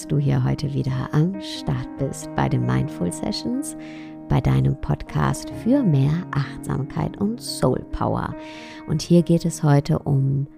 dass 0.00 0.08
du 0.08 0.16
hier 0.16 0.42
heute 0.44 0.72
wieder 0.72 1.12
am 1.12 1.38
Start 1.42 1.98
bist 1.98 2.34
bei 2.34 2.48
den 2.48 2.64
Mindful 2.64 3.12
Sessions, 3.12 3.76
bei 4.30 4.40
deinem 4.40 4.80
Podcast 4.80 5.50
für 5.62 5.82
mehr 5.82 6.26
Achtsamkeit 6.30 7.18
und 7.18 7.38
Soul 7.38 7.84
Power. 7.92 8.34
Und 8.88 9.02
hier 9.02 9.22
geht 9.22 9.44
es 9.44 9.62
heute 9.62 9.98
um 9.98 10.48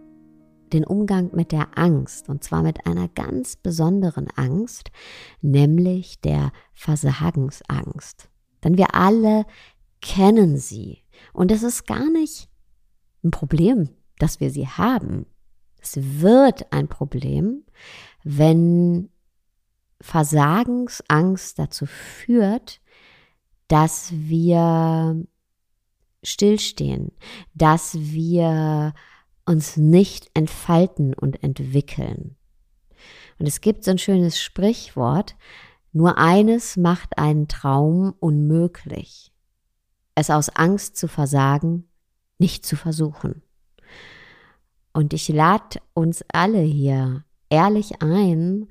den 0.72 0.84
Umgang 0.84 1.30
mit 1.34 1.50
der 1.50 1.76
Angst 1.76 2.28
und 2.28 2.44
zwar 2.44 2.62
mit 2.62 2.86
einer 2.86 3.08
ganz 3.08 3.56
besonderen 3.56 4.28
Angst, 4.36 4.92
nämlich 5.40 6.20
der 6.20 6.52
Versagensangst. 6.72 8.28
Denn 8.62 8.78
wir 8.78 8.94
alle 8.94 9.44
kennen 10.00 10.56
sie 10.56 10.98
und 11.32 11.50
es 11.50 11.64
ist 11.64 11.88
gar 11.88 12.08
nicht 12.12 12.48
ein 13.24 13.32
Problem, 13.32 13.88
dass 14.20 14.38
wir 14.38 14.50
sie 14.50 14.68
haben. 14.68 15.26
Es 15.80 15.98
wird 16.20 16.72
ein 16.72 16.86
Problem, 16.86 17.64
wenn 18.22 19.08
Versagensangst 20.02 21.58
dazu 21.58 21.86
führt, 21.86 22.80
dass 23.68 24.10
wir 24.12 25.24
stillstehen, 26.22 27.12
dass 27.54 27.94
wir 27.94 28.92
uns 29.46 29.76
nicht 29.76 30.30
entfalten 30.34 31.14
und 31.14 31.42
entwickeln. 31.42 32.36
Und 33.38 33.46
es 33.46 33.60
gibt 33.60 33.84
so 33.84 33.90
ein 33.90 33.98
schönes 33.98 34.40
Sprichwort, 34.40 35.36
nur 35.92 36.18
eines 36.18 36.76
macht 36.76 37.18
einen 37.18 37.48
Traum 37.48 38.14
unmöglich. 38.20 39.32
Es 40.14 40.30
aus 40.30 40.48
Angst 40.50 40.96
zu 40.96 41.08
versagen, 41.08 41.88
nicht 42.38 42.66
zu 42.66 42.76
versuchen. 42.76 43.42
Und 44.92 45.12
ich 45.14 45.28
lade 45.28 45.80
uns 45.94 46.24
alle 46.32 46.60
hier 46.60 47.24
ehrlich 47.48 48.02
ein, 48.02 48.68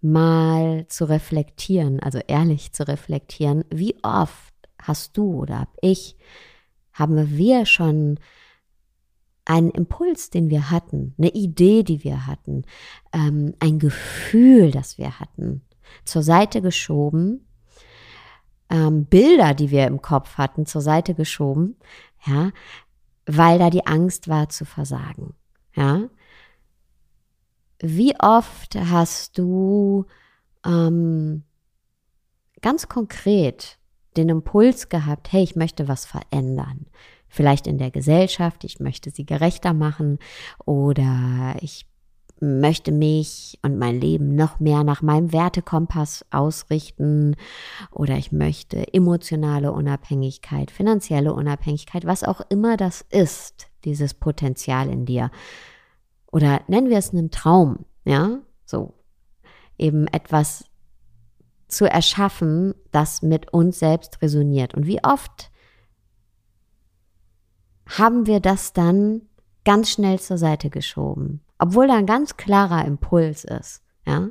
mal 0.00 0.86
zu 0.88 1.08
reflektieren, 1.08 2.00
also 2.00 2.18
ehrlich 2.26 2.72
zu 2.72 2.86
reflektieren, 2.86 3.64
wie 3.70 3.96
oft 4.02 4.54
hast 4.80 5.16
du 5.16 5.34
oder 5.34 5.60
hab 5.60 5.76
ich, 5.80 6.16
haben 6.92 7.36
wir 7.36 7.66
schon 7.66 8.18
einen 9.44 9.70
Impuls, 9.70 10.30
den 10.30 10.48
wir 10.48 10.70
hatten, 10.70 11.14
eine 11.18 11.30
Idee, 11.30 11.82
die 11.82 12.04
wir 12.04 12.26
hatten, 12.26 12.64
ähm, 13.12 13.54
ein 13.58 13.78
Gefühl, 13.78 14.70
das 14.70 14.96
wir 14.96 15.18
hatten, 15.18 15.62
zur 16.04 16.22
Seite 16.22 16.62
geschoben, 16.62 17.46
ähm, 18.70 19.06
Bilder, 19.06 19.54
die 19.54 19.70
wir 19.70 19.86
im 19.86 20.00
Kopf 20.00 20.38
hatten, 20.38 20.66
zur 20.66 20.80
Seite 20.80 21.14
geschoben, 21.14 21.76
ja, 22.24 22.52
weil 23.26 23.58
da 23.58 23.70
die 23.70 23.86
Angst 23.86 24.28
war 24.28 24.48
zu 24.48 24.64
versagen, 24.64 25.34
ja. 25.74 26.08
Wie 27.80 28.14
oft 28.18 28.76
hast 28.76 29.38
du 29.38 30.04
ähm, 30.66 31.44
ganz 32.60 32.88
konkret 32.88 33.78
den 34.16 34.28
Impuls 34.28 34.88
gehabt, 34.88 35.32
hey, 35.32 35.42
ich 35.42 35.56
möchte 35.56 35.88
was 35.88 36.04
verändern. 36.04 36.86
Vielleicht 37.28 37.66
in 37.66 37.78
der 37.78 37.90
Gesellschaft, 37.90 38.64
ich 38.64 38.80
möchte 38.80 39.10
sie 39.10 39.24
gerechter 39.24 39.72
machen 39.72 40.18
oder 40.64 41.54
ich 41.60 41.86
möchte 42.40 42.90
mich 42.90 43.58
und 43.62 43.78
mein 43.78 44.00
Leben 44.00 44.34
noch 44.34 44.60
mehr 44.60 44.82
nach 44.82 45.02
meinem 45.02 45.32
Wertekompass 45.32 46.24
ausrichten 46.30 47.36
oder 47.92 48.16
ich 48.16 48.32
möchte 48.32 48.92
emotionale 48.92 49.72
Unabhängigkeit, 49.72 50.70
finanzielle 50.70 51.34
Unabhängigkeit, 51.34 52.06
was 52.06 52.24
auch 52.24 52.40
immer 52.48 52.76
das 52.76 53.02
ist, 53.10 53.68
dieses 53.84 54.14
Potenzial 54.14 54.88
in 54.88 55.04
dir 55.04 55.30
oder 56.32 56.60
nennen 56.68 56.90
wir 56.90 56.98
es 56.98 57.10
einen 57.10 57.30
Traum, 57.30 57.84
ja, 58.04 58.38
so 58.64 58.94
eben 59.78 60.06
etwas 60.08 60.64
zu 61.68 61.86
erschaffen, 61.86 62.74
das 62.90 63.22
mit 63.22 63.52
uns 63.52 63.78
selbst 63.78 64.20
resoniert. 64.22 64.74
Und 64.74 64.86
wie 64.86 65.02
oft 65.02 65.50
haben 67.86 68.26
wir 68.26 68.40
das 68.40 68.72
dann 68.72 69.22
ganz 69.64 69.90
schnell 69.90 70.18
zur 70.20 70.38
Seite 70.38 70.70
geschoben, 70.70 71.40
obwohl 71.58 71.88
da 71.88 71.96
ein 71.96 72.06
ganz 72.06 72.36
klarer 72.36 72.84
Impuls 72.84 73.44
ist, 73.44 73.82
ja, 74.06 74.28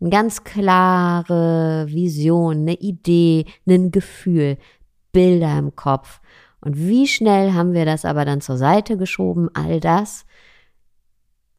eine 0.00 0.10
ganz 0.10 0.44
klare 0.44 1.86
Vision, 1.88 2.58
eine 2.58 2.74
Idee, 2.74 3.46
ein 3.66 3.90
Gefühl, 3.90 4.58
Bilder 5.12 5.58
im 5.58 5.74
Kopf. 5.76 6.20
Und 6.60 6.78
wie 6.78 7.06
schnell 7.06 7.52
haben 7.52 7.72
wir 7.72 7.84
das 7.84 8.04
aber 8.04 8.24
dann 8.24 8.40
zur 8.40 8.56
Seite 8.56 8.96
geschoben, 8.96 9.48
all 9.54 9.80
das, 9.80 10.26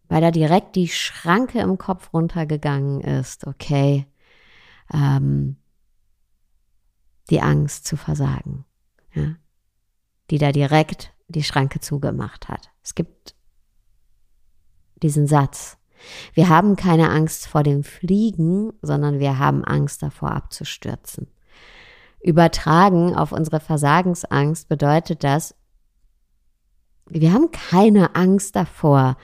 weil 0.08 0.22
da 0.22 0.32
direkt 0.32 0.76
die 0.76 0.88
Schranke 0.88 1.60
im 1.60 1.78
Kopf 1.78 2.14
runtergegangen 2.14 3.02
ist, 3.02 3.48
okay, 3.48 4.06
ähm, 4.94 5.58
die 7.30 7.42
Angst 7.42 7.86
zu 7.86 7.98
versagen, 7.98 8.66
ja, 9.14 9.36
die 10.30 10.38
da 10.38 10.52
direkt 10.52 11.14
die 11.28 11.44
Schranke 11.44 11.80
zugemacht 11.80 12.50
hat. 12.50 12.70
Es 12.84 12.94
gibt 12.94 13.36
diesen 15.02 15.28
Satz, 15.28 15.78
wir 16.34 16.50
haben 16.50 16.76
keine 16.76 17.10
Angst 17.10 17.48
vor 17.48 17.64
dem 17.64 17.84
Fliegen, 17.84 18.74
sondern 18.82 19.20
wir 19.20 19.40
haben 19.40 19.64
Angst 19.64 20.04
davor 20.04 20.32
abzustürzen. 20.32 21.28
Übertragen 22.22 23.16
auf 23.16 23.32
unsere 23.32 23.60
Versagensangst 23.60 24.68
bedeutet 24.68 25.24
das, 25.24 25.56
wir 27.08 27.34
haben 27.34 27.52
keine 27.52 28.16
Angst 28.16 28.56
davor, 28.56 29.18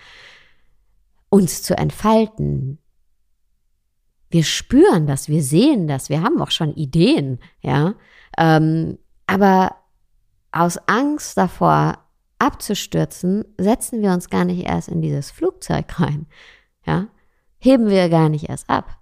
uns 1.32 1.64
zu 1.64 1.76
entfalten. 1.78 2.78
Wir 4.30 4.44
spüren 4.44 5.08
das, 5.08 5.28
wir 5.28 5.42
sehen 5.42 5.88
das, 5.88 6.10
wir 6.10 6.22
haben 6.22 6.40
auch 6.42 6.52
schon 6.52 6.74
Ideen, 6.76 7.40
ja. 7.62 7.96
Ähm, 8.38 9.00
aber 9.26 9.76
aus 10.52 10.78
Angst 10.88 11.38
davor 11.38 11.98
abzustürzen, 12.38 13.46
setzen 13.58 14.02
wir 14.02 14.12
uns 14.12 14.30
gar 14.30 14.46
nicht 14.46 14.68
erst 14.68 14.90
in 14.90 15.02
dieses 15.02 15.32
Flugzeug 15.32 16.00
rein, 16.00 16.28
ja. 16.86 17.08
Heben 17.60 17.88
wir 17.88 18.10
gar 18.10 18.28
nicht 18.28 18.50
erst 18.50 18.70
ab, 18.70 18.98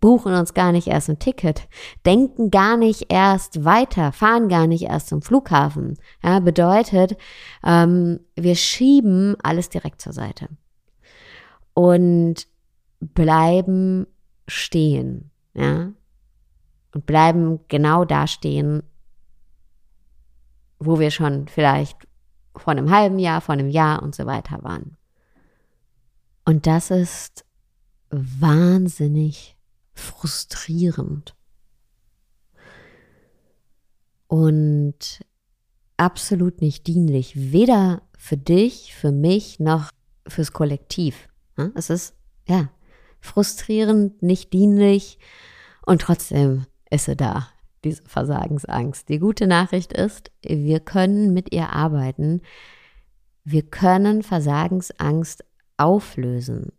buchen 0.00 0.32
uns 0.34 0.54
gar 0.54 0.72
nicht 0.72 0.86
erst 0.86 1.10
ein 1.10 1.18
Ticket, 1.18 1.68
denken 2.06 2.50
gar 2.50 2.76
nicht 2.76 3.12
erst 3.12 3.64
weiter, 3.64 4.12
fahren 4.12 4.48
gar 4.48 4.66
nicht 4.66 4.84
erst 4.84 5.08
zum 5.08 5.20
Flughafen. 5.20 5.98
Ja, 6.22 6.40
bedeutet, 6.40 7.16
ähm, 7.64 8.20
wir 8.34 8.54
schieben 8.54 9.36
alles 9.42 9.68
direkt 9.68 10.00
zur 10.00 10.12
Seite 10.12 10.48
und 11.74 12.46
bleiben 13.00 14.06
stehen, 14.48 15.30
ja, 15.54 15.92
und 16.94 17.06
bleiben 17.06 17.60
genau 17.68 18.04
da 18.04 18.26
stehen, 18.26 18.82
wo 20.78 20.98
wir 20.98 21.10
schon 21.10 21.48
vielleicht 21.48 22.06
vor 22.56 22.72
einem 22.72 22.90
halben 22.90 23.18
Jahr, 23.18 23.40
vor 23.40 23.52
einem 23.52 23.68
Jahr 23.68 24.02
und 24.02 24.14
so 24.14 24.26
weiter 24.26 24.62
waren. 24.62 24.96
Und 26.44 26.66
das 26.66 26.90
ist 26.90 27.44
wahnsinnig 28.10 29.56
frustrierend 29.94 31.34
und 34.26 35.24
absolut 35.96 36.60
nicht 36.60 36.86
dienlich, 36.86 37.52
weder 37.52 38.02
für 38.18 38.36
dich, 38.36 38.94
für 38.94 39.12
mich 39.12 39.60
noch 39.60 39.90
fürs 40.26 40.52
Kollektiv. 40.52 41.28
Es 41.74 41.90
ist, 41.90 42.14
ja, 42.46 42.68
frustrierend, 43.20 44.22
nicht 44.22 44.52
dienlich 44.52 45.18
und 45.86 46.02
trotzdem 46.02 46.66
ist 46.90 47.06
sie 47.06 47.16
da, 47.16 47.48
diese 47.84 48.02
Versagensangst. 48.04 49.08
Die 49.08 49.18
gute 49.18 49.46
Nachricht 49.46 49.92
ist, 49.92 50.30
wir 50.42 50.80
können 50.80 51.32
mit 51.32 51.52
ihr 51.52 51.70
arbeiten. 51.70 52.42
Wir 53.44 53.62
können 53.62 54.22
Versagensangst 54.22 55.44
auflösen. 55.76 56.72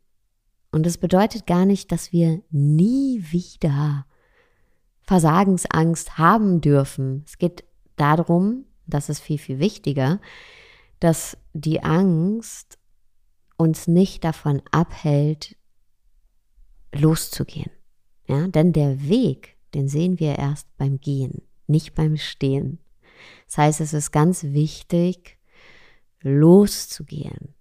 Und 0.72 0.86
das 0.86 0.98
bedeutet 0.98 1.48
gar 1.48 1.66
nicht, 1.66 1.92
dass 1.92 2.12
wir 2.12 2.42
nie 2.50 3.24
wieder 3.30 4.06
Versagensangst 5.04 6.18
haben 6.18 6.62
dürfen. 6.62 7.24
Es 7.26 7.38
geht 7.38 7.64
darum, 7.96 8.66
das 8.88 9.10
ist 9.10 9.20
viel, 9.20 9.38
viel 9.38 9.60
wichtiger, 9.60 10.20
dass 11.00 11.38
die 11.54 11.84
Angst 11.84 12.78
uns 13.58 13.88
nicht 13.88 14.24
davon 14.24 14.62
abhält, 14.72 15.56
loszugehen. 16.94 17.72
Ja, 18.28 18.48
denn 18.48 18.74
der 18.74 19.08
Weg, 19.08 19.58
den 19.74 19.88
sehen 19.88 20.20
wir 20.20 20.38
erst 20.38 20.68
beim 20.78 21.00
Gehen, 21.00 21.44
nicht 21.68 21.94
beim 21.94 22.18
Stehen. 22.18 22.80
Das 23.48 23.58
heißt, 23.58 23.82
es 23.82 23.94
ist 23.94 24.12
ganz 24.12 24.44
wichtig, 24.44 25.38
loszugehen. 26.22 27.54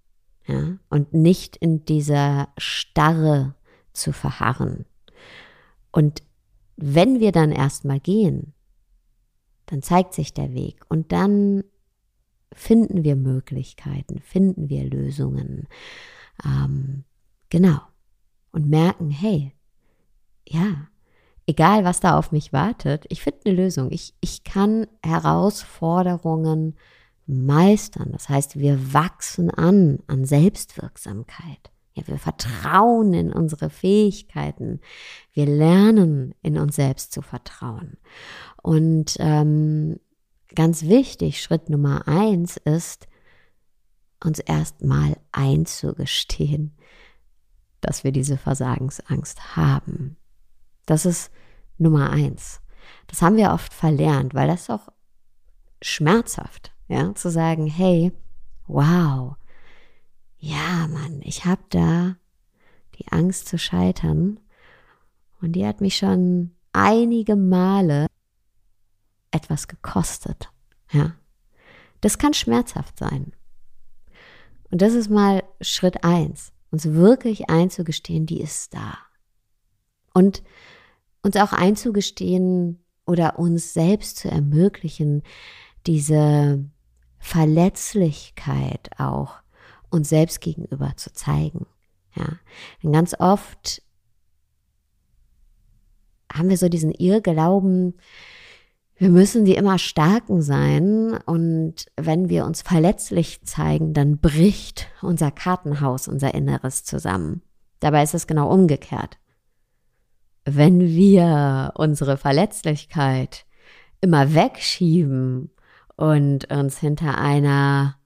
Ja, 0.47 0.77
und 0.89 1.13
nicht 1.13 1.55
in 1.57 1.85
dieser 1.85 2.49
Starre 2.57 3.55
zu 3.93 4.11
verharren. 4.11 4.85
Und 5.91 6.21
wenn 6.77 7.19
wir 7.19 7.31
dann 7.31 7.51
erstmal 7.51 7.99
gehen, 7.99 8.53
dann 9.65 9.81
zeigt 9.81 10.13
sich 10.13 10.33
der 10.33 10.53
Weg 10.53 10.83
und 10.89 11.11
dann 11.11 11.63
finden 12.53 13.03
wir 13.03 13.15
Möglichkeiten, 13.15 14.19
finden 14.19 14.69
wir 14.69 14.83
Lösungen. 14.85 15.67
Ähm, 16.43 17.03
genau. 17.49 17.79
und 18.51 18.69
merken, 18.69 19.09
hey, 19.09 19.53
ja, 20.47 20.87
egal 21.47 21.83
was 21.83 21.99
da 21.99 22.17
auf 22.17 22.31
mich 22.31 22.53
wartet, 22.53 23.05
ich 23.09 23.21
finde 23.21 23.41
eine 23.45 23.55
Lösung. 23.55 23.91
Ich, 23.91 24.13
ich 24.21 24.43
kann 24.43 24.87
Herausforderungen 25.03 26.75
meistern. 27.27 28.11
Das 28.11 28.29
heißt, 28.29 28.59
wir 28.59 28.93
wachsen 28.93 29.49
an, 29.49 29.99
an 30.07 30.25
Selbstwirksamkeit. 30.25 31.71
Ja, 31.93 32.05
wir 32.07 32.17
vertrauen 32.17 33.13
in 33.13 33.31
unsere 33.31 33.69
Fähigkeiten. 33.69 34.81
Wir 35.31 35.45
lernen, 35.45 36.35
in 36.41 36.57
uns 36.57 36.75
selbst 36.75 37.13
zu 37.13 37.21
vertrauen. 37.21 37.97
Und 38.61 39.15
ähm, 39.19 39.99
ganz 40.55 40.83
wichtig, 40.83 41.41
Schritt 41.41 41.69
Nummer 41.69 42.07
eins 42.07 42.57
ist, 42.57 43.07
uns 44.23 44.39
erstmal 44.39 45.17
einzugestehen, 45.31 46.75
dass 47.81 48.03
wir 48.03 48.11
diese 48.11 48.37
Versagensangst 48.37 49.55
haben. 49.55 50.17
Das 50.85 51.05
ist 51.05 51.31
Nummer 51.77 52.09
eins. 52.09 52.61
Das 53.07 53.21
haben 53.21 53.37
wir 53.37 53.51
oft 53.51 53.73
verlernt, 53.73 54.33
weil 54.33 54.47
das 54.47 54.69
auch 54.69 54.89
schmerzhaft, 55.81 56.73
ja, 56.87 57.13
zu 57.15 57.29
sagen, 57.29 57.67
hey, 57.67 58.11
wow, 58.67 59.35
ja, 60.37 60.87
Mann, 60.87 61.21
ich 61.23 61.45
habe 61.45 61.63
da 61.69 62.15
die 62.97 63.11
Angst 63.11 63.47
zu 63.47 63.57
scheitern 63.57 64.39
und 65.41 65.53
die 65.53 65.65
hat 65.65 65.81
mich 65.81 65.97
schon 65.97 66.51
einige 66.71 67.35
Male 67.35 68.07
etwas 69.35 69.67
gekostet, 69.67 70.49
ja. 70.91 71.15
Das 72.01 72.17
kann 72.17 72.33
schmerzhaft 72.33 72.99
sein. 72.99 73.33
Und 74.69 74.81
das 74.81 74.93
ist 74.93 75.09
mal 75.09 75.43
Schritt 75.61 76.03
eins, 76.03 76.51
uns 76.71 76.85
wirklich 76.85 77.49
einzugestehen, 77.49 78.25
die 78.25 78.41
ist 78.41 78.73
da. 78.73 78.97
Und 80.13 80.43
uns 81.21 81.35
auch 81.37 81.53
einzugestehen 81.53 82.83
oder 83.05 83.39
uns 83.39 83.73
selbst 83.73 84.17
zu 84.17 84.29
ermöglichen, 84.29 85.23
diese 85.87 86.63
Verletzlichkeit 87.17 88.89
auch 88.99 89.37
uns 89.89 90.09
selbst 90.09 90.41
gegenüber 90.41 90.93
zu 90.95 91.11
zeigen. 91.13 91.65
Ja, 92.15 92.37
denn 92.83 92.93
ganz 92.93 93.15
oft 93.19 93.81
haben 96.31 96.49
wir 96.49 96.57
so 96.57 96.69
diesen 96.69 96.91
Irrglauben, 96.91 97.95
wir 98.97 99.09
müssen 99.09 99.45
die 99.45 99.55
immer 99.55 99.77
Starken 99.77 100.41
sein 100.41 101.17
und 101.25 101.85
wenn 101.97 102.29
wir 102.29 102.45
uns 102.45 102.61
verletzlich 102.61 103.43
zeigen, 103.43 103.93
dann 103.93 104.19
bricht 104.19 104.87
unser 105.01 105.31
Kartenhaus, 105.31 106.07
unser 106.07 106.33
Inneres 106.33 106.83
zusammen. 106.83 107.41
Dabei 107.79 108.03
ist 108.03 108.13
es 108.13 108.27
genau 108.27 108.49
umgekehrt 108.49 109.17
wenn 110.45 110.79
wir 110.81 111.73
unsere 111.75 112.17
Verletzlichkeit 112.17 113.45
immer 113.99 114.33
wegschieben 114.33 115.49
und 115.97 116.51
uns 116.51 116.77
hinter 116.77 117.17
einer 117.17 117.97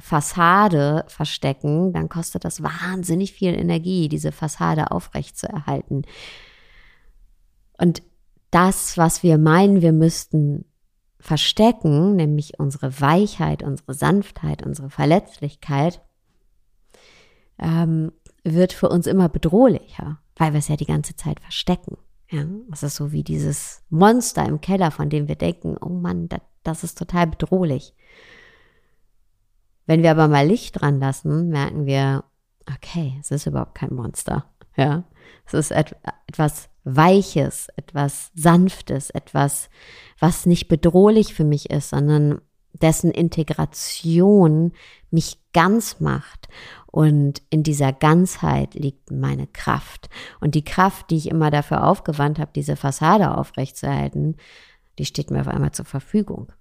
Fassade 0.00 1.04
verstecken, 1.08 1.92
dann 1.92 2.08
kostet 2.08 2.44
das 2.44 2.62
wahnsinnig 2.62 3.32
viel 3.32 3.54
Energie, 3.54 4.08
diese 4.08 4.32
Fassade 4.32 4.92
aufrechtzuerhalten. 4.92 6.02
Und 7.76 8.02
das, 8.50 8.96
was 8.96 9.22
wir 9.22 9.38
meinen, 9.38 9.82
wir 9.82 9.92
müssten 9.92 10.64
verstecken, 11.18 12.16
nämlich 12.16 12.58
unsere 12.58 13.00
Weichheit, 13.00 13.62
unsere 13.62 13.94
Sanftheit, 13.94 14.64
unsere 14.64 14.90
Verletzlichkeit, 14.90 16.00
ähm, 17.58 18.12
wird 18.42 18.72
für 18.72 18.88
uns 18.88 19.06
immer 19.06 19.28
bedrohlicher 19.28 20.18
weil 20.40 20.54
wir 20.54 20.58
es 20.58 20.68
ja 20.68 20.76
die 20.76 20.86
ganze 20.86 21.14
Zeit 21.14 21.38
verstecken. 21.38 21.98
Ja, 22.30 22.44
das 22.70 22.82
ist 22.82 22.96
so 22.96 23.12
wie 23.12 23.22
dieses 23.22 23.84
Monster 23.90 24.46
im 24.46 24.62
Keller, 24.62 24.90
von 24.90 25.10
dem 25.10 25.28
wir 25.28 25.34
denken, 25.34 25.76
oh 25.78 25.90
Mann, 25.90 26.30
das, 26.30 26.40
das 26.62 26.82
ist 26.82 26.96
total 26.96 27.26
bedrohlich. 27.26 27.94
Wenn 29.84 30.02
wir 30.02 30.12
aber 30.12 30.28
mal 30.28 30.46
Licht 30.46 30.80
dran 30.80 30.98
lassen, 30.98 31.48
merken 31.50 31.84
wir, 31.84 32.24
okay, 32.74 33.18
es 33.20 33.30
ist 33.30 33.46
überhaupt 33.46 33.74
kein 33.74 33.92
Monster. 33.92 34.46
Ja, 34.76 35.04
es 35.44 35.52
ist 35.52 35.72
et 35.72 35.94
etwas 36.26 36.69
Weiches, 36.84 37.68
etwas 37.76 38.30
Sanftes, 38.34 39.10
etwas, 39.10 39.68
was 40.18 40.46
nicht 40.46 40.68
bedrohlich 40.68 41.34
für 41.34 41.44
mich 41.44 41.70
ist, 41.70 41.90
sondern 41.90 42.40
dessen 42.72 43.10
Integration 43.10 44.72
mich 45.10 45.38
ganz 45.52 46.00
macht. 46.00 46.48
Und 46.86 47.42
in 47.50 47.62
dieser 47.62 47.92
Ganzheit 47.92 48.74
liegt 48.74 49.10
meine 49.10 49.46
Kraft. 49.46 50.08
Und 50.40 50.54
die 50.54 50.64
Kraft, 50.64 51.10
die 51.10 51.16
ich 51.16 51.28
immer 51.28 51.50
dafür 51.50 51.86
aufgewandt 51.86 52.38
habe, 52.38 52.50
diese 52.54 52.76
Fassade 52.76 53.36
aufrechtzuerhalten, 53.36 54.36
die 54.98 55.04
steht 55.04 55.30
mir 55.30 55.40
auf 55.40 55.48
einmal 55.48 55.72
zur 55.72 55.84
Verfügung. 55.84 56.52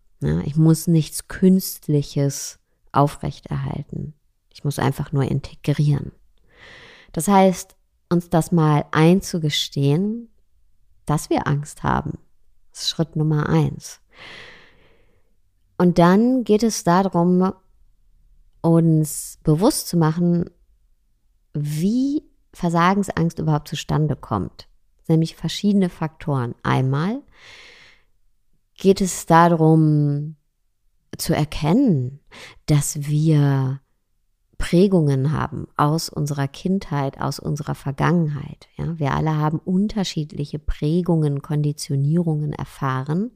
Ich 0.46 0.56
muss 0.56 0.88
nichts 0.88 1.28
Künstliches 1.28 2.60
aufrechterhalten. 2.92 4.14
Ich 4.52 4.64
muss 4.64 4.80
einfach 4.80 5.12
nur 5.12 5.24
integrieren. 5.24 6.12
Das 7.12 7.28
heißt, 7.28 7.76
uns 8.10 8.30
das 8.30 8.52
mal 8.52 8.86
einzugestehen, 8.92 10.30
dass 11.06 11.30
wir 11.30 11.48
Angst 11.48 11.84
haben, 11.84 12.18
ist 12.72 12.90
Schritt 12.90 13.16
Nummer 13.16 13.50
eins. 13.50 14.02
Und 15.78 15.98
dann 15.98 16.44
geht 16.44 16.64
es 16.64 16.84
darum, 16.84 17.54
uns 18.62 19.40
bewusst 19.44 19.88
zu 19.88 19.98
machen, 19.98 20.50
wie 21.54 22.24
Versagensangst 22.54 23.40
überhaupt 23.40 23.68
zustande 23.68 24.16
kommt. 24.16 24.68
Nämlich 25.08 25.36
verschiedene 25.36 25.90
Faktoren. 25.90 26.54
Einmal 26.64 27.22
geht 28.76 29.02
es 29.02 29.26
darum 29.26 30.36
zu 31.18 31.34
erkennen, 31.34 32.20
dass 32.66 33.08
wir 33.08 33.82
Prägungen 34.60 35.32
haben 35.32 35.68
aus 35.78 36.10
unserer 36.10 36.48
Kindheit, 36.48 37.20
aus 37.20 37.40
unserer 37.40 37.74
Vergangenheit. 37.74 38.68
Ja, 38.78 39.00
wir 39.00 39.14
alle 39.14 39.36
haben 39.36 39.58
unterschiedliche 39.58 40.60
Prägungen, 40.60 41.42
Konditionierungen 41.42 42.54
erfahren, 42.54 43.32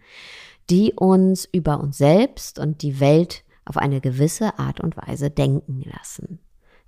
die 0.69 0.93
uns 0.93 1.45
über 1.51 1.79
uns 1.79 1.97
selbst 1.97 2.59
und 2.59 2.83
die 2.83 2.99
Welt 2.99 3.43
auf 3.65 3.77
eine 3.77 4.01
gewisse 4.01 4.59
Art 4.59 4.81
und 4.81 4.97
Weise 4.97 5.31
denken 5.31 5.81
lassen. 5.97 6.39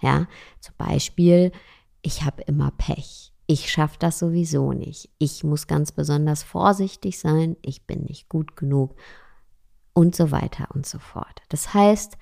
Ja, 0.02 0.28
zum 0.60 0.76
Beispiel, 0.78 1.52
ich 2.02 2.24
habe 2.24 2.44
immer 2.44 2.72
Pech. 2.78 3.32
Ich 3.48 3.72
schaffe 3.72 3.98
das 4.00 4.20
sowieso 4.20 4.74
nicht. 4.74 5.10
Ich 5.18 5.44
muss 5.46 5.66
ganz 5.66 5.94
besonders 5.94 6.44
vorsichtig 6.44 7.20
sein. 7.20 7.56
Ich 7.62 7.88
bin 7.88 8.04
nicht 8.04 8.28
gut 8.28 8.58
genug 8.58 8.96
und 9.94 10.14
so 10.14 10.32
weiter 10.32 10.68
und 10.74 10.86
so 10.86 11.00
fort. 11.00 11.42
Das 11.50 11.74
heißt, 11.74 12.18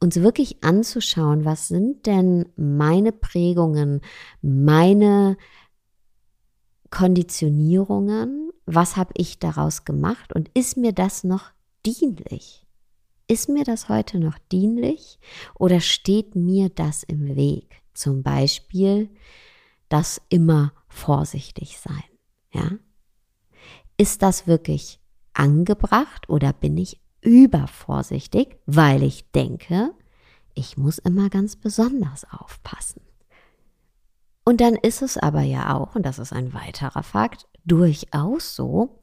uns 0.00 0.16
wirklich 0.16 0.62
anzuschauen, 0.62 1.44
was 1.44 1.68
sind 1.68 2.06
denn 2.06 2.48
meine 2.56 3.12
Prägungen, 3.12 4.00
meine 4.42 5.36
Konditionierungen, 6.90 8.50
was 8.64 8.96
habe 8.96 9.12
ich 9.16 9.38
daraus 9.38 9.84
gemacht 9.84 10.34
und 10.34 10.50
ist 10.54 10.76
mir 10.76 10.92
das 10.92 11.24
noch 11.24 11.50
dienlich? 11.84 12.66
Ist 13.26 13.48
mir 13.48 13.64
das 13.64 13.88
heute 13.88 14.18
noch 14.18 14.38
dienlich 14.50 15.18
oder 15.54 15.80
steht 15.80 16.34
mir 16.34 16.70
das 16.70 17.02
im 17.02 17.36
Weg? 17.36 17.82
Zum 17.92 18.22
Beispiel 18.22 19.10
das 19.88 20.20
immer 20.28 20.72
vorsichtig 20.88 21.78
sein. 21.78 22.04
Ja? 22.52 22.70
Ist 23.98 24.22
das 24.22 24.46
wirklich 24.46 25.00
angebracht 25.34 26.28
oder 26.28 26.52
bin 26.52 26.78
ich 26.78 27.00
übervorsichtig, 27.20 28.56
weil 28.66 29.02
ich 29.02 29.30
denke, 29.32 29.92
ich 30.54 30.76
muss 30.76 30.98
immer 30.98 31.28
ganz 31.28 31.56
besonders 31.56 32.26
aufpassen? 32.30 33.00
Und 34.44 34.60
dann 34.60 34.76
ist 34.76 35.02
es 35.02 35.18
aber 35.18 35.42
ja 35.42 35.76
auch, 35.76 35.94
und 35.94 36.06
das 36.06 36.18
ist 36.18 36.32
ein 36.32 36.54
weiterer 36.54 37.02
Fakt, 37.02 37.46
durchaus 37.64 38.56
so, 38.56 38.98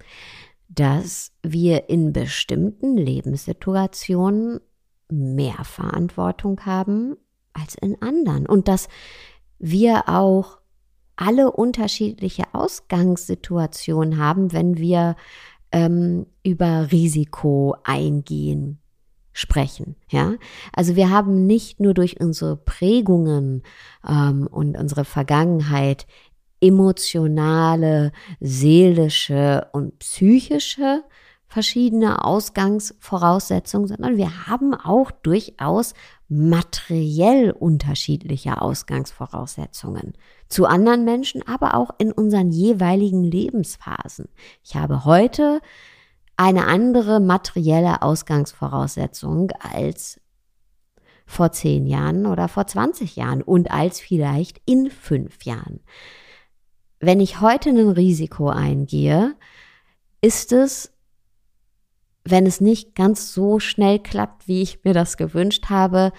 dass 0.70 1.32
wir 1.44 1.90
in 1.90 2.14
bestimmten 2.14 2.98
Lebenssituationen 2.98 4.60
mehr 5.10 5.64
Verantwortung 5.64 6.62
haben 6.66 7.16
als 7.54 7.76
in 7.76 8.02
anderen 8.02 8.48
und 8.48 8.68
dass 8.68 8.88
wir 9.60 10.10
auch 10.10 10.58
alle 11.16 11.52
unterschiedliche 11.52 12.44
Ausgangssituationen 12.54 14.18
haben, 14.18 14.52
wenn 14.52 14.78
wir 14.78 15.16
ähm, 15.76 16.26
über 16.42 16.90
Risiko 16.94 17.76
eingehen 17.84 18.80
sprechen. 19.34 19.98
Ja, 20.10 20.36
also 20.72 20.96
wir 20.96 21.10
haben 21.10 21.46
nicht 21.46 21.82
nur 21.82 21.94
durch 21.94 22.22
unsere 22.22 22.56
Prägungen 22.56 23.62
ähm, 24.08 24.48
und 24.50 24.78
unsere 24.78 25.04
Vergangenheit 25.04 26.08
emotionale, 26.62 28.14
seelische 28.40 29.68
und 29.74 30.00
psychische 30.00 31.04
verschiedene 31.48 32.24
Ausgangsvoraussetzungen, 32.24 33.90
sondern 33.90 34.16
wir 34.16 34.48
haben 34.48 34.74
auch 34.74 35.12
durchaus 35.12 35.94
materiell 36.28 37.52
unterschiedliche 37.52 38.62
Ausgangsvoraussetzungen 38.62 40.14
zu 40.50 40.66
anderen 40.66 41.06
Menschen, 41.06 41.48
aber 41.48 41.76
auch 41.76 41.92
in 41.98 42.12
unseren 42.12 42.52
jeweiligen 42.52 43.24
Lebensphasen. 43.24 44.28
Ich 44.64 44.76
habe 44.76 45.06
heute 45.06 45.62
eine 46.38 46.68
andere 46.68 47.20
materielle 47.20 48.02
Ausgangsvoraussetzung 48.02 49.52
als 49.60 50.20
vor 51.26 51.52
zehn 51.52 51.86
Jahren 51.86 52.26
oder 52.26 52.48
vor 52.48 52.68
20 52.68 53.16
Jahren 53.16 53.42
und 53.42 53.72
als 53.72 54.00
vielleicht 54.00 54.62
in 54.66 54.92
fünf 54.92 55.44
Jahren. 55.44 55.80
Wenn 57.00 57.20
ich 57.20 57.42
heute 57.42 57.70
ein 57.70 57.90
Risiko 57.90 58.50
eingehe, 58.50 59.36
ist 60.22 60.52
es, 60.52 60.92
wenn 62.26 62.46
es 62.46 62.60
nicht 62.60 62.96
ganz 62.96 63.34
so 63.34 63.60
schnell 63.60 64.00
klappt, 64.00 64.48
wie 64.48 64.62
ich 64.62 64.84
mir 64.84 64.94
das 64.94 65.16
gewünscht 65.16 65.70
habe, 65.70 66.12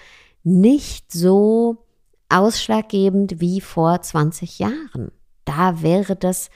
nicht 0.43 1.11
so 1.11 1.85
ausschlaggebend 2.29 3.39
wie 3.41 3.61
vor 3.61 4.01
20 4.01 4.59
Jahren. 4.59 5.11
Da 5.45 5.81
wäre 5.81 6.15
das 6.15 6.49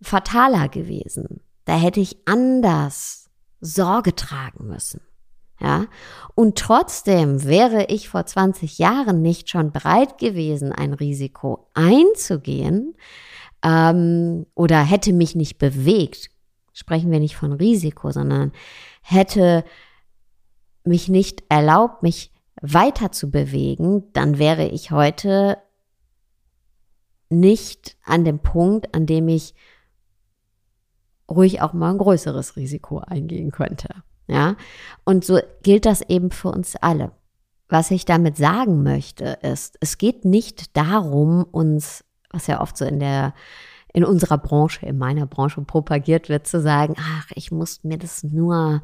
fataler 0.00 0.68
gewesen. 0.68 1.40
Da 1.64 1.76
hätte 1.76 2.00
ich 2.00 2.18
anders 2.26 3.30
Sorge 3.60 4.14
tragen 4.14 4.68
müssen. 4.68 5.00
Ja, 5.58 5.86
und 6.34 6.58
trotzdem 6.58 7.44
wäre 7.44 7.86
ich 7.86 8.10
vor 8.10 8.26
20 8.26 8.78
Jahren 8.78 9.22
nicht 9.22 9.48
schon 9.48 9.72
bereit 9.72 10.18
gewesen, 10.18 10.70
ein 10.70 10.92
Risiko 10.92 11.70
einzugehen 11.72 12.94
ähm, 13.64 14.44
oder 14.54 14.82
hätte 14.82 15.14
mich 15.14 15.34
nicht 15.34 15.56
bewegt, 15.56 16.28
sprechen 16.76 17.10
wir 17.10 17.20
nicht 17.20 17.36
von 17.36 17.52
Risiko, 17.52 18.10
sondern 18.10 18.52
hätte 19.00 19.64
mich 20.84 21.08
nicht 21.08 21.42
erlaubt, 21.48 22.02
mich 22.02 22.30
weiter 22.60 23.10
zu 23.12 23.30
bewegen, 23.30 24.12
dann 24.12 24.38
wäre 24.38 24.66
ich 24.66 24.90
heute 24.90 25.56
nicht 27.30 27.96
an 28.04 28.26
dem 28.26 28.40
Punkt, 28.40 28.94
an 28.94 29.06
dem 29.06 29.26
ich 29.28 29.54
ruhig 31.30 31.62
auch 31.62 31.72
mal 31.72 31.92
ein 31.92 31.98
größeres 31.98 32.56
Risiko 32.56 32.98
eingehen 32.98 33.52
könnte. 33.52 33.88
Ja, 34.28 34.56
und 35.04 35.24
so 35.24 35.40
gilt 35.62 35.86
das 35.86 36.02
eben 36.02 36.30
für 36.30 36.48
uns 36.48 36.76
alle. 36.76 37.12
Was 37.68 37.90
ich 37.90 38.04
damit 38.04 38.36
sagen 38.36 38.82
möchte, 38.82 39.38
ist, 39.40 39.78
es 39.80 39.96
geht 39.96 40.26
nicht 40.26 40.76
darum, 40.76 41.42
uns, 41.42 42.04
was 42.30 42.46
ja 42.48 42.60
oft 42.60 42.76
so 42.76 42.84
in 42.84 43.00
der 43.00 43.32
in 43.96 44.04
unserer 44.04 44.36
Branche, 44.36 44.84
in 44.84 44.98
meiner 44.98 45.26
Branche 45.26 45.62
propagiert 45.62 46.28
wird, 46.28 46.46
zu 46.46 46.60
sagen, 46.60 46.96
ach, 46.98 47.30
ich 47.34 47.50
muss 47.50 47.82
mir 47.82 47.96
das 47.96 48.22
nur 48.22 48.82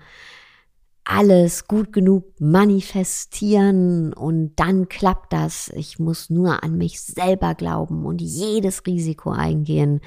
alles 1.04 1.69
gut 1.69 1.92
genug 1.92 2.40
manifestieren 2.40 4.14
und 4.14 4.54
dann 4.57 4.88
klappt 4.88 5.35
das. 5.35 5.69
Ich 5.75 5.99
muss 5.99 6.31
nur 6.31 6.64
an 6.64 6.78
mich 6.78 7.02
selber 7.02 7.54
glauben 7.54 8.07
und 8.07 8.23
jedes 8.23 8.87
Risiko 8.87 9.33
eingehen. 9.33 10.00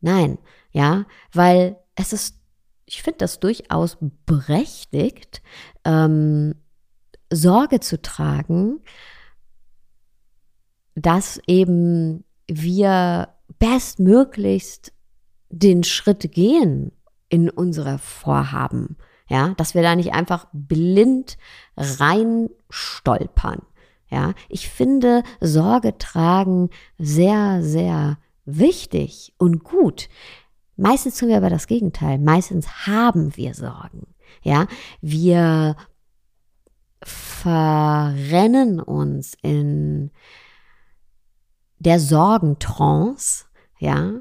Nein, 0.00 0.38
ja, 0.70 1.06
weil 1.32 1.76
es 1.96 2.12
ist, 2.12 2.36
ich 2.86 3.02
finde 3.02 3.18
das 3.18 3.40
durchaus 3.40 3.98
berechtigt, 4.24 5.42
ähm, 5.84 6.54
Sorge 7.28 7.80
zu 7.80 8.00
tragen, 8.00 8.78
dass 10.94 11.40
eben 11.48 12.22
wir 12.46 13.33
bestmöglichst 13.58 14.92
den 15.48 15.84
Schritt 15.84 16.32
gehen 16.32 16.92
in 17.28 17.50
unsere 17.50 17.98
Vorhaben. 17.98 18.96
Ja, 19.28 19.54
dass 19.56 19.74
wir 19.74 19.82
da 19.82 19.96
nicht 19.96 20.12
einfach 20.12 20.46
blind 20.52 21.38
rein 21.76 22.50
stolpern. 22.68 23.62
Ja, 24.10 24.34
ich 24.48 24.68
finde 24.68 25.22
Sorge 25.40 25.96
tragen 25.96 26.70
sehr, 26.98 27.62
sehr 27.62 28.18
wichtig 28.44 29.32
und 29.38 29.64
gut. 29.64 30.08
Meistens 30.76 31.16
tun 31.16 31.30
wir 31.30 31.38
aber 31.38 31.50
das 31.50 31.66
Gegenteil. 31.66 32.18
Meistens 32.18 32.86
haben 32.86 33.36
wir 33.36 33.54
Sorgen. 33.54 34.06
Ja, 34.42 34.66
wir 35.00 35.76
verrennen 37.02 38.80
uns 38.80 39.34
in 39.42 40.10
der 41.84 42.00
Sorgentrance, 42.00 43.44
ja, 43.78 44.20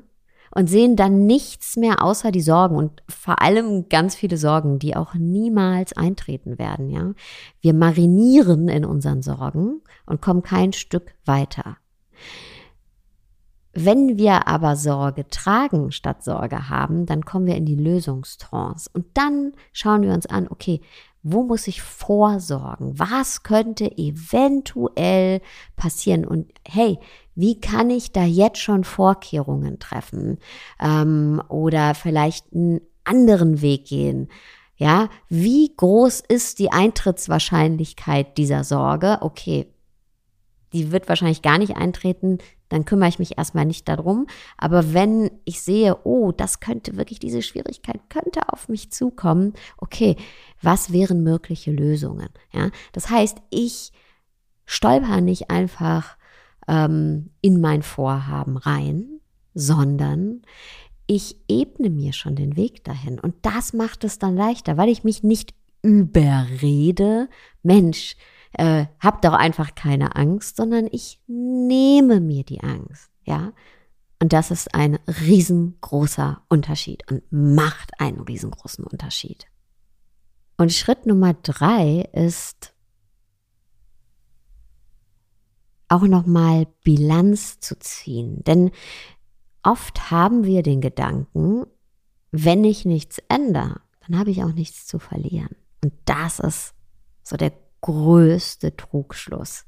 und 0.55 0.69
sehen 0.69 0.95
dann 0.95 1.25
nichts 1.25 1.77
mehr 1.77 2.03
außer 2.03 2.31
die 2.31 2.41
Sorgen 2.41 2.75
und 2.75 3.01
vor 3.09 3.41
allem 3.41 3.89
ganz 3.89 4.13
viele 4.13 4.37
Sorgen, 4.37 4.77
die 4.77 4.95
auch 4.95 5.15
niemals 5.15 5.93
eintreten 5.93 6.59
werden, 6.59 6.89
ja. 6.89 7.13
Wir 7.61 7.73
marinieren 7.73 8.67
in 8.67 8.85
unseren 8.85 9.21
Sorgen 9.21 9.81
und 10.05 10.21
kommen 10.21 10.43
kein 10.43 10.73
Stück 10.73 11.15
weiter. 11.25 11.77
Wenn 13.75 14.19
wir 14.19 14.47
aber 14.47 14.75
Sorge 14.75 15.27
tragen 15.29 15.91
statt 15.91 16.23
Sorge 16.23 16.69
haben, 16.69 17.07
dann 17.07 17.25
kommen 17.25 17.47
wir 17.47 17.55
in 17.55 17.65
die 17.65 17.75
Lösungstrance 17.75 18.87
und 18.93 19.05
dann 19.15 19.53
schauen 19.71 20.03
wir 20.03 20.13
uns 20.13 20.27
an, 20.27 20.47
okay, 20.47 20.81
wo 21.23 21.41
muss 21.41 21.67
ich 21.67 21.81
vorsorgen? 21.81 22.99
Was 22.99 23.43
könnte 23.43 23.97
eventuell 23.97 25.41
passieren? 25.75 26.25
Und 26.25 26.51
hey, 26.67 26.99
wie 27.35 27.59
kann 27.59 27.89
ich 27.89 28.11
da 28.11 28.23
jetzt 28.23 28.59
schon 28.59 28.83
Vorkehrungen 28.83 29.79
treffen? 29.79 30.39
Ähm, 30.79 31.41
oder 31.49 31.95
vielleicht 31.95 32.53
einen 32.53 32.81
anderen 33.03 33.61
Weg 33.61 33.85
gehen? 33.85 34.29
Ja, 34.75 35.09
wie 35.29 35.71
groß 35.75 36.21
ist 36.27 36.59
die 36.59 36.71
Eintrittswahrscheinlichkeit 36.71 38.37
dieser 38.37 38.63
Sorge? 38.63 39.19
Okay, 39.21 39.67
die 40.73 40.91
wird 40.91 41.07
wahrscheinlich 41.07 41.41
gar 41.43 41.59
nicht 41.59 41.75
eintreten, 41.77 42.39
dann 42.69 42.85
kümmere 42.85 43.09
ich 43.09 43.19
mich 43.19 43.37
erstmal 43.37 43.65
nicht 43.65 43.87
darum. 43.87 44.25
Aber 44.57 44.93
wenn 44.93 45.29
ich 45.45 45.61
sehe, 45.61 45.99
oh, 46.03 46.31
das 46.31 46.59
könnte 46.59 46.97
wirklich, 46.97 47.19
diese 47.19 47.43
Schwierigkeit 47.43 48.09
könnte 48.09 48.49
auf 48.51 48.67
mich 48.67 48.91
zukommen, 48.91 49.53
okay, 49.77 50.17
was 50.61 50.91
wären 50.91 51.23
mögliche 51.23 51.71
Lösungen? 51.71 52.29
Ja, 52.51 52.71
das 52.91 53.11
heißt, 53.11 53.37
ich 53.51 53.91
stolper 54.65 55.21
nicht 55.21 55.51
einfach 55.51 56.17
ähm, 56.67 57.31
in 57.41 57.61
mein 57.61 57.81
Vorhaben 57.81 58.57
rein, 58.57 59.19
sondern 59.53 60.41
ich 61.07 61.37
ebne 61.47 61.89
mir 61.89 62.13
schon 62.13 62.35
den 62.35 62.55
Weg 62.55 62.83
dahin. 62.83 63.19
Und 63.19 63.35
das 63.41 63.73
macht 63.73 64.03
es 64.03 64.19
dann 64.19 64.35
leichter, 64.35 64.77
weil 64.77 64.89
ich 64.89 65.03
mich 65.03 65.23
nicht 65.23 65.53
überrede, 65.81 67.29
Mensch, 67.61 68.15
äh, 68.53 68.85
hab 68.99 69.21
doch 69.21 69.33
einfach 69.33 69.75
keine 69.75 70.15
Angst, 70.15 70.57
sondern 70.57 70.87
ich 70.91 71.19
nehme 71.27 72.19
mir 72.19 72.43
die 72.43 72.61
Angst, 72.61 73.11
ja. 73.23 73.51
Und 74.19 74.31
das 74.31 74.51
ist 74.51 74.73
ein 74.73 74.99
riesengroßer 75.07 76.41
Unterschied 76.47 77.11
und 77.11 77.23
macht 77.29 77.99
einen 77.99 78.21
riesengroßen 78.21 78.85
Unterschied. 78.85 79.47
Und 80.55 80.71
Schritt 80.71 81.05
Nummer 81.05 81.33
drei 81.33 82.07
ist 82.13 82.72
auch 85.93 86.03
nochmal 86.03 86.67
Bilanz 86.83 87.59
zu 87.59 87.77
ziehen. 87.77 88.43
Denn 88.43 88.71
oft 89.61 90.11
haben 90.11 90.43
wir 90.43 90.63
den 90.63 90.81
Gedanken, 90.81 91.65
wenn 92.31 92.63
ich 92.63 92.83
nichts 92.85 93.21
ändere, 93.29 93.81
dann 94.05 94.17
habe 94.17 94.31
ich 94.31 94.43
auch 94.43 94.53
nichts 94.53 94.87
zu 94.87 94.99
verlieren. 94.99 95.55
Und 95.83 95.93
das 96.05 96.39
ist 96.39 96.73
so 97.23 97.37
der 97.37 97.53
größte 97.81 98.75
Trugschluss. 98.75 99.65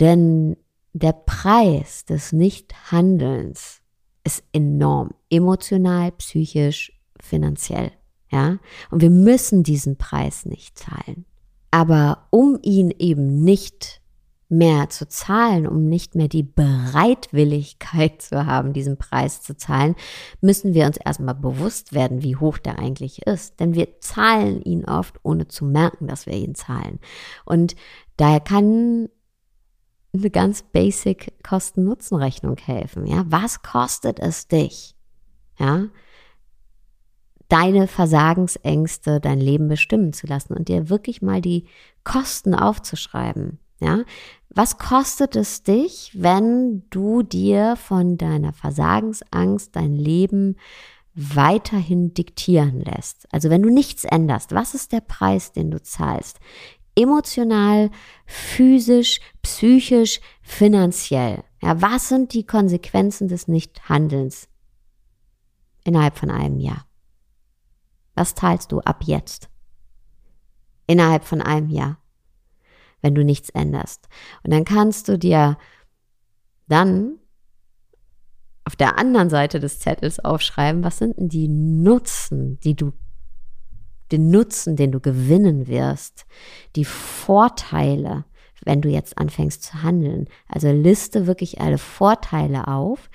Denn 0.00 0.56
der 0.92 1.12
Preis 1.12 2.04
des 2.04 2.32
Nichthandelns 2.32 3.82
ist 4.24 4.44
enorm, 4.52 5.14
emotional, 5.30 6.12
psychisch, 6.12 6.92
finanziell. 7.20 7.92
Ja, 8.30 8.58
und 8.90 9.02
wir 9.02 9.10
müssen 9.10 9.62
diesen 9.62 9.98
Preis 9.98 10.46
nicht 10.46 10.78
zahlen. 10.78 11.26
Aber 11.70 12.26
um 12.30 12.58
ihn 12.62 12.90
eben 12.90 13.44
nicht 13.44 14.00
mehr 14.48 14.88
zu 14.90 15.08
zahlen, 15.08 15.66
um 15.66 15.88
nicht 15.88 16.14
mehr 16.14 16.28
die 16.28 16.42
Bereitwilligkeit 16.42 18.22
zu 18.22 18.46
haben, 18.46 18.72
diesen 18.72 18.96
Preis 18.96 19.42
zu 19.42 19.56
zahlen, 19.56 19.96
müssen 20.40 20.74
wir 20.74 20.86
uns 20.86 20.96
erstmal 20.96 21.34
bewusst 21.34 21.92
werden, 21.92 22.22
wie 22.22 22.36
hoch 22.36 22.58
der 22.58 22.78
eigentlich 22.78 23.26
ist. 23.26 23.58
Denn 23.60 23.74
wir 23.74 24.00
zahlen 24.00 24.62
ihn 24.62 24.84
oft, 24.84 25.16
ohne 25.22 25.48
zu 25.48 25.64
merken, 25.64 26.06
dass 26.06 26.26
wir 26.26 26.34
ihn 26.34 26.54
zahlen. 26.54 27.00
Und 27.44 27.74
daher 28.16 28.40
kann 28.40 29.08
eine 30.14 30.30
ganz 30.30 30.62
basic 30.62 31.32
Kosten-Nutzen-Rechnung 31.42 32.56
helfen. 32.56 33.06
Ja, 33.06 33.24
was 33.26 33.62
kostet 33.62 34.20
es 34.20 34.48
dich? 34.48 34.94
Ja, 35.58 35.86
deine 37.48 37.86
Versagensängste, 37.86 39.20
dein 39.20 39.40
Leben 39.40 39.68
bestimmen 39.68 40.12
zu 40.12 40.26
lassen 40.26 40.54
und 40.54 40.68
dir 40.68 40.88
wirklich 40.88 41.22
mal 41.22 41.40
die 41.40 41.66
Kosten 42.04 42.54
aufzuschreiben. 42.54 43.58
Ja, 43.78 44.04
was 44.48 44.78
kostet 44.78 45.36
es 45.36 45.62
dich, 45.62 46.12
wenn 46.14 46.84
du 46.88 47.22
dir 47.22 47.76
von 47.76 48.16
deiner 48.16 48.54
Versagensangst 48.54 49.76
dein 49.76 49.92
Leben 49.92 50.56
weiterhin 51.14 52.14
diktieren 52.14 52.80
lässt? 52.80 53.26
Also 53.32 53.50
wenn 53.50 53.62
du 53.62 53.70
nichts 53.70 54.04
änderst, 54.04 54.52
was 54.52 54.74
ist 54.74 54.92
der 54.92 55.02
Preis, 55.02 55.52
den 55.52 55.70
du 55.70 55.82
zahlst? 55.82 56.38
Emotional, 56.94 57.90
physisch, 58.24 59.20
psychisch, 59.42 60.20
finanziell. 60.40 61.44
Ja, 61.60 61.82
was 61.82 62.08
sind 62.08 62.32
die 62.32 62.46
Konsequenzen 62.46 63.28
des 63.28 63.48
Nichthandelns 63.48 64.48
innerhalb 65.84 66.16
von 66.16 66.30
einem 66.30 66.60
Jahr? 66.60 66.86
Was 68.14 68.34
teilst 68.34 68.72
du 68.72 68.80
ab 68.80 69.02
jetzt? 69.04 69.50
Innerhalb 70.86 71.24
von 71.24 71.42
einem 71.42 71.68
Jahr, 71.68 71.98
wenn 73.02 73.14
du 73.14 73.24
nichts 73.24 73.50
änderst. 73.50 74.08
Und 74.42 74.52
dann 74.52 74.64
kannst 74.64 75.08
du 75.08 75.18
dir 75.18 75.58
dann 76.68 77.18
auf 78.64 78.76
der 78.76 78.98
anderen 78.98 79.30
Seite 79.30 79.60
des 79.60 79.78
Zettels 79.78 80.18
aufschreiben, 80.18 80.82
was 80.82 80.98
sind 80.98 81.16
denn 81.18 81.28
die 81.28 81.48
Nutzen, 81.48 82.58
die 82.60 82.74
du, 82.74 82.92
den 84.10 84.30
Nutzen, 84.30 84.74
den 84.76 84.90
du 84.90 85.00
gewinnen 85.00 85.68
wirst, 85.68 86.26
die 86.74 86.84
Vorteile, 86.84 88.24
wenn 88.64 88.80
du 88.80 88.88
jetzt 88.88 89.18
anfängst 89.18 89.62
zu 89.62 89.82
handeln. 89.82 90.26
Also 90.48 90.70
liste 90.72 91.28
wirklich 91.28 91.60
alle 91.60 91.78
Vorteile 91.78 92.66
auf, 92.66 93.08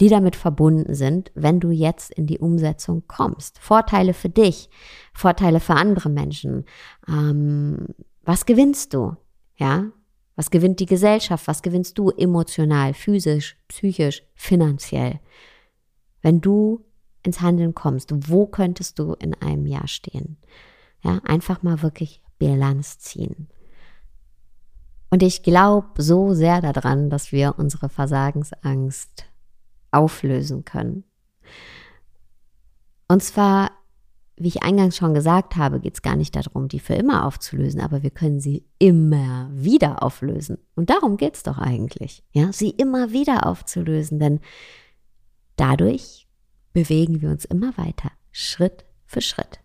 die 0.00 0.08
damit 0.08 0.36
verbunden 0.36 0.94
sind, 0.94 1.32
wenn 1.34 1.58
du 1.58 1.70
jetzt 1.70 2.12
in 2.12 2.26
die 2.26 2.38
Umsetzung 2.38 3.04
kommst. 3.06 3.58
Vorteile 3.58 4.12
für 4.12 4.28
dich, 4.28 4.68
Vorteile 5.14 5.60
für 5.60 5.74
andere 5.74 6.10
Menschen. 6.10 6.66
Ähm, 7.08 7.86
was 8.26 8.44
gewinnst 8.44 8.92
du? 8.92 9.16
Ja, 9.56 9.90
was 10.34 10.50
gewinnt 10.50 10.80
die 10.80 10.86
Gesellschaft? 10.86 11.48
Was 11.48 11.62
gewinnst 11.62 11.96
du 11.96 12.10
emotional, 12.10 12.92
physisch, 12.92 13.56
psychisch, 13.68 14.22
finanziell? 14.34 15.20
Wenn 16.20 16.42
du 16.42 16.84
ins 17.22 17.40
Handeln 17.40 17.74
kommst, 17.74 18.12
wo 18.28 18.46
könntest 18.46 18.98
du 18.98 19.14
in 19.14 19.34
einem 19.34 19.66
Jahr 19.66 19.88
stehen? 19.88 20.36
Ja, 21.02 21.20
einfach 21.24 21.62
mal 21.62 21.82
wirklich 21.82 22.20
Bilanz 22.38 22.98
ziehen. 22.98 23.48
Und 25.08 25.22
ich 25.22 25.42
glaube 25.42 26.02
so 26.02 26.34
sehr 26.34 26.60
daran, 26.60 27.08
dass 27.08 27.32
wir 27.32 27.54
unsere 27.58 27.88
Versagensangst 27.88 29.24
auflösen 29.90 30.64
können. 30.64 31.04
Und 33.08 33.22
zwar 33.22 33.70
wie 34.36 34.48
ich 34.48 34.62
eingangs 34.62 34.96
schon 34.96 35.14
gesagt 35.14 35.56
habe, 35.56 35.80
geht 35.80 35.94
es 35.94 36.02
gar 36.02 36.16
nicht 36.16 36.36
darum, 36.36 36.68
die 36.68 36.80
für 36.80 36.94
immer 36.94 37.24
aufzulösen, 37.26 37.80
aber 37.80 38.02
wir 38.02 38.10
können 38.10 38.38
sie 38.38 38.66
immer 38.78 39.48
wieder 39.52 40.02
auflösen. 40.02 40.58
Und 40.74 40.90
darum 40.90 41.16
geht 41.16 41.36
es 41.36 41.42
doch 41.42 41.58
eigentlich, 41.58 42.22
ja, 42.32 42.52
sie 42.52 42.70
immer 42.70 43.12
wieder 43.12 43.46
aufzulösen, 43.46 44.18
denn 44.18 44.40
dadurch 45.56 46.28
bewegen 46.74 47.22
wir 47.22 47.30
uns 47.30 47.46
immer 47.46 47.76
weiter, 47.78 48.10
Schritt 48.30 48.84
für 49.06 49.22
Schritt. 49.22 49.60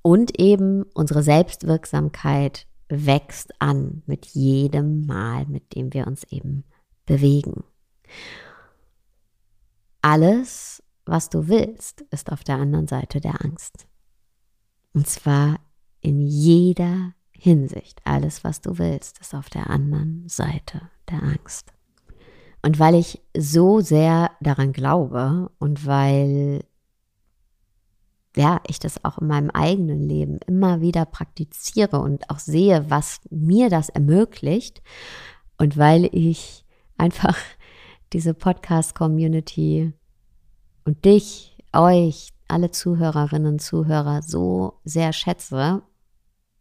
Und 0.00 0.38
eben 0.38 0.84
unsere 0.94 1.22
Selbstwirksamkeit 1.22 2.66
wächst 2.88 3.60
an 3.60 4.02
mit 4.06 4.24
jedem 4.26 5.04
Mal, 5.04 5.44
mit 5.46 5.74
dem 5.74 5.92
wir 5.92 6.06
uns 6.06 6.24
eben 6.30 6.64
bewegen. 7.04 7.64
Alles 10.00 10.82
was 11.06 11.30
du 11.30 11.48
willst, 11.48 12.02
ist 12.10 12.30
auf 12.30 12.44
der 12.44 12.56
anderen 12.56 12.86
Seite 12.86 13.20
der 13.20 13.44
Angst. 13.44 13.86
Und 14.92 15.06
zwar 15.06 15.60
in 16.00 16.20
jeder 16.20 17.14
Hinsicht. 17.32 18.00
Alles, 18.04 18.44
was 18.44 18.60
du 18.60 18.78
willst, 18.78 19.18
ist 19.20 19.34
auf 19.34 19.48
der 19.48 19.70
anderen 19.70 20.28
Seite 20.28 20.80
der 21.10 21.22
Angst. 21.22 21.72
Und 22.62 22.78
weil 22.78 22.94
ich 22.94 23.22
so 23.36 23.80
sehr 23.80 24.30
daran 24.40 24.72
glaube 24.72 25.50
und 25.58 25.86
weil 25.86 26.64
ja, 28.36 28.60
ich 28.66 28.78
das 28.78 29.02
auch 29.02 29.18
in 29.18 29.28
meinem 29.28 29.50
eigenen 29.50 30.02
Leben 30.02 30.38
immer 30.46 30.82
wieder 30.82 31.06
praktiziere 31.06 32.00
und 32.00 32.28
auch 32.28 32.38
sehe, 32.38 32.90
was 32.90 33.20
mir 33.30 33.70
das 33.70 33.88
ermöglicht 33.88 34.82
und 35.56 35.78
weil 35.78 36.08
ich 36.12 36.66
einfach 36.98 37.36
diese 38.12 38.34
Podcast-Community 38.34 39.94
und 40.86 41.04
dich, 41.04 41.56
euch, 41.72 42.32
alle 42.48 42.70
Zuhörerinnen 42.70 43.54
und 43.54 43.58
Zuhörer 43.58 44.22
so 44.22 44.80
sehr 44.84 45.12
schätze. 45.12 45.82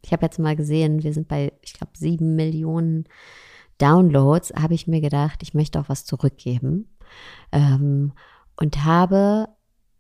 Ich 0.02 0.12
habe 0.12 0.26
jetzt 0.26 0.40
mal 0.40 0.56
gesehen, 0.56 1.04
wir 1.04 1.14
sind 1.14 1.28
bei, 1.28 1.54
ich 1.62 1.74
glaube, 1.74 1.94
sieben 1.96 2.36
Millionen 2.36 3.06
Downloads, 3.78 4.54
habe 4.60 4.74
ich 4.74 4.88
mir 4.88 5.00
gedacht, 5.00 5.44
ich 5.44 5.54
möchte 5.54 5.80
auch 5.80 5.90
was 5.90 6.06
zurückgeben 6.06 6.90
ähm, 7.52 8.14
und 8.56 8.84
habe 8.84 9.50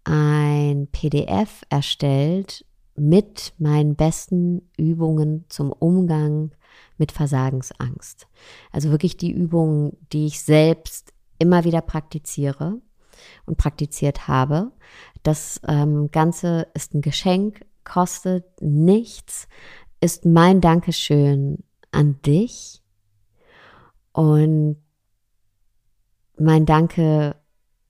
ein 0.06 0.88
PDF 0.92 1.64
erstellt 1.70 2.66
mit 2.96 3.54
meinen 3.60 3.96
besten 3.96 4.72
Übungen 4.78 5.46
zum 5.50 5.72
Umgang 5.72 6.52
mit 6.98 7.12
Versagensangst. 7.12 8.28
Also 8.72 8.90
wirklich 8.90 9.18
die 9.18 9.32
Übungen, 9.32 9.98
die 10.14 10.28
ich 10.28 10.42
selbst 10.42 11.14
immer 11.38 11.64
wieder 11.64 11.82
praktiziere 11.82 12.82
und 13.46 13.58
praktiziert 13.58 14.28
habe. 14.28 14.72
Das 15.24 15.60
ähm, 15.68 16.10
Ganze 16.12 16.68
ist 16.74 16.94
ein 16.94 17.02
Geschenk, 17.02 17.66
kostet 17.84 18.46
nichts, 18.62 19.48
ist 20.02 20.26
mein 20.26 20.62
Dankeschön 20.62 21.64
an 21.92 22.22
dich 22.22 22.82
und 24.12 24.78
mein 26.38 26.66
Danke, 26.66 27.36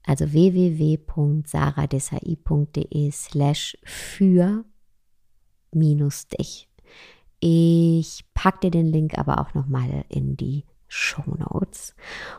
Also 0.04 0.32
www.saradesai.de 0.32 3.10
slash 3.10 3.76
für 3.84 4.64
minus 5.72 6.28
dich. 6.28 6.68
Ich 7.38 8.24
packe 8.34 8.60
dir 8.60 8.70
den 8.70 8.86
Link 8.86 9.18
aber 9.18 9.40
auch 9.40 9.52
nochmal 9.54 10.04
in 10.08 10.36
die 10.36 10.64
Show 10.90 11.24
Notes. 11.38 11.94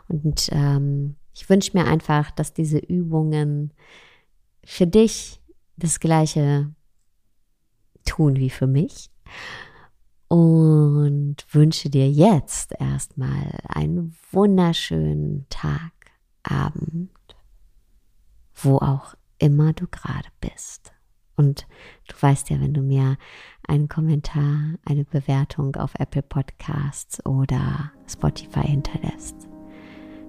Und 0.07 0.49
ähm, 0.51 1.15
ich 1.33 1.49
wünsche 1.49 1.75
mir 1.75 1.85
einfach, 1.85 2.31
dass 2.31 2.53
diese 2.53 2.77
Übungen 2.77 3.73
für 4.63 4.85
dich 4.85 5.41
das 5.77 5.99
gleiche 5.99 6.69
tun 8.05 8.35
wie 8.35 8.49
für 8.49 8.67
mich. 8.67 9.09
Und 10.27 11.37
wünsche 11.51 11.89
dir 11.89 12.09
jetzt 12.09 12.73
erstmal 12.79 13.59
einen 13.67 14.15
wunderschönen 14.31 15.45
Tag, 15.49 15.91
Abend, 16.43 17.11
wo 18.55 18.77
auch 18.77 19.15
immer 19.37 19.73
du 19.73 19.87
gerade 19.87 20.29
bist. 20.39 20.93
Und 21.35 21.67
du 22.07 22.15
weißt 22.19 22.49
ja, 22.49 22.59
wenn 22.61 22.73
du 22.73 22.81
mir 22.81 23.17
einen 23.67 23.87
Kommentar, 23.87 24.75
eine 24.85 25.05
Bewertung 25.05 25.75
auf 25.75 25.93
Apple 25.97 26.23
Podcasts 26.23 27.25
oder 27.25 27.91
Spotify 28.07 28.67
hinterlässt, 28.67 29.47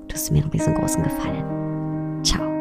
tust 0.09 0.29
du 0.29 0.35
mir 0.35 0.43
einen 0.43 0.53
riesengroßen 0.53 1.03
Gefallen. 1.03 2.25
Ciao. 2.25 2.53